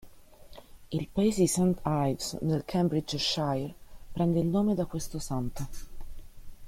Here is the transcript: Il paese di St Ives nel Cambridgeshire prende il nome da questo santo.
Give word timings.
Il 0.89 1.09
paese 1.09 1.41
di 1.41 1.47
St 1.47 1.79
Ives 1.85 2.39
nel 2.41 2.65
Cambridgeshire 2.65 3.71
prende 4.11 4.39
il 4.39 4.47
nome 4.47 4.73
da 4.73 4.85
questo 4.85 5.19
santo. 5.19 5.67